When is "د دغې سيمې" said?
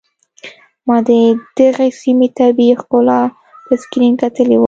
1.07-2.27